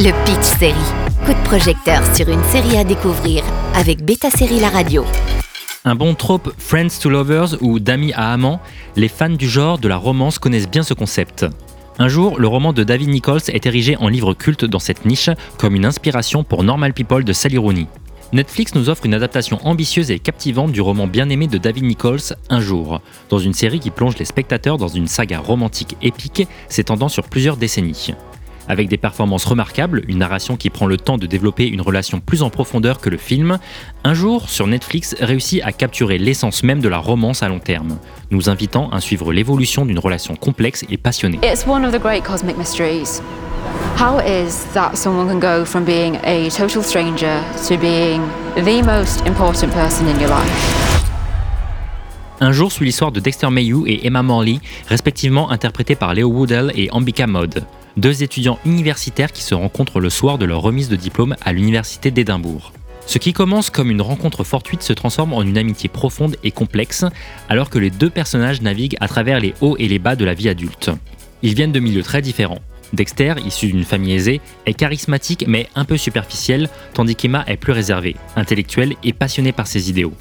[0.00, 0.74] Le Pitch Série.
[1.26, 3.42] Coup de projecteur sur une série à découvrir
[3.74, 5.04] avec Beta Série La Radio.
[5.84, 8.60] Un bon trope Friends to Lovers ou d'amis à amants,
[8.94, 11.46] les fans du genre de la romance connaissent bien ce concept.
[11.98, 15.30] Un jour, le roman de David Nichols est érigé en livre culte dans cette niche
[15.58, 17.88] comme une inspiration pour Normal People de Sally Rooney.
[18.32, 22.36] Netflix nous offre une adaptation ambitieuse et captivante du roman bien aimé de David Nichols,
[22.50, 27.08] Un jour, dans une série qui plonge les spectateurs dans une saga romantique épique s'étendant
[27.08, 28.14] sur plusieurs décennies.
[28.68, 32.42] Avec des performances remarquables, une narration qui prend le temps de développer une relation plus
[32.42, 33.58] en profondeur que le film,
[34.04, 37.98] Un jour sur Netflix réussit à capturer l'essence même de la romance à long terme,
[38.30, 41.40] nous invitant à suivre l'évolution d'une relation complexe et passionnée.
[41.42, 43.20] It's one of the great cosmic mysteries.
[43.98, 48.22] How is that someone can go from being a total stranger to being
[48.54, 50.77] the most important person in your life?
[52.40, 56.70] Un jour suit l'histoire de Dexter Mayhew et Emma Morley, respectivement interprétés par Leo Woodell
[56.76, 57.64] et Ambika Mode,
[57.96, 62.12] deux étudiants universitaires qui se rencontrent le soir de leur remise de diplôme à l'université
[62.12, 62.72] d'Édimbourg.
[63.06, 67.04] Ce qui commence comme une rencontre fortuite se transforme en une amitié profonde et complexe,
[67.48, 70.34] alors que les deux personnages naviguent à travers les hauts et les bas de la
[70.34, 70.90] vie adulte.
[71.42, 72.60] Ils viennent de milieux très différents.
[72.92, 77.72] Dexter, issu d'une famille aisée, est charismatique mais un peu superficiel, tandis qu'Emma est plus
[77.72, 80.14] réservée, intellectuelle et passionnée par ses idéaux.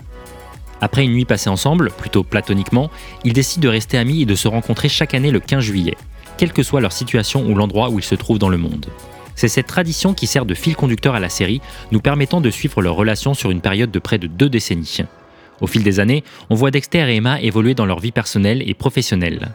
[0.82, 2.92] Après une nuit passée ensemble, plutôt platoniquement,
[3.24, 5.96] ils décident de rester amis et de se rencontrer chaque année le 15 juillet,
[6.38, 8.88] quelle que soit leur situation ou l'endroit où ils se trouvent dans le monde.
[9.36, 11.62] C'est cette tradition qui sert de fil conducteur à la série,
[11.92, 15.02] nous permettant de suivre leur relation sur une période de près de deux décennies.
[15.62, 18.74] Au fil des années, on voit Dexter et Emma évoluer dans leur vie personnelle et
[18.74, 19.50] professionnelle.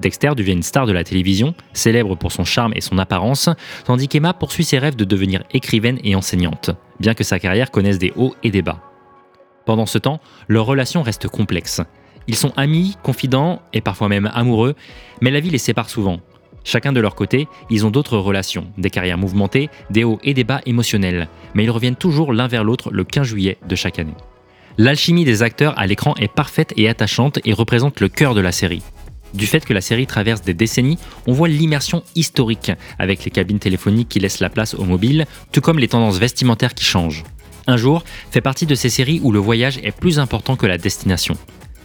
[0.00, 3.48] Dexter devient une star de la télévision, célèbre pour son charme et son apparence,
[3.84, 7.98] tandis qu'Emma poursuit ses rêves de devenir écrivaine et enseignante, bien que sa carrière connaisse
[7.98, 8.85] des hauts et des bas.
[9.66, 11.82] Pendant ce temps, leur relation reste complexe.
[12.28, 14.74] Ils sont amis, confidents et parfois même amoureux,
[15.20, 16.20] mais la vie les sépare souvent.
[16.64, 20.42] Chacun de leur côté, ils ont d'autres relations, des carrières mouvementées, des hauts et des
[20.42, 24.16] bas émotionnels, mais ils reviennent toujours l'un vers l'autre le 15 juillet de chaque année.
[24.78, 28.52] L'alchimie des acteurs à l'écran est parfaite et attachante et représente le cœur de la
[28.52, 28.82] série.
[29.34, 33.58] Du fait que la série traverse des décennies, on voit l'immersion historique, avec les cabines
[33.58, 37.24] téléphoniques qui laissent la place aux mobiles, tout comme les tendances vestimentaires qui changent.
[37.66, 40.78] Un jour fait partie de ces séries où le voyage est plus important que la
[40.78, 41.36] destination.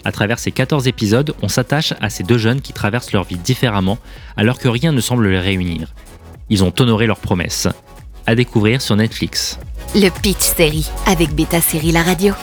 [0.03, 3.37] À travers ces 14 épisodes, on s'attache à ces deux jeunes qui traversent leur vie
[3.37, 3.97] différemment
[4.35, 5.93] alors que rien ne semble les réunir.
[6.49, 7.67] Ils ont honoré leurs promesses.
[8.25, 9.59] À découvrir sur Netflix.
[9.95, 12.33] Le Pitch Série avec Beta Série La Radio.